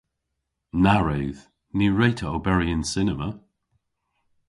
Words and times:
Na 0.83 0.95
wredh! 1.01 1.41
Ny 1.77 1.85
wre'ta 1.95 2.27
oberi 2.35 2.67
yn 2.75 2.83
cinema. 2.93 3.29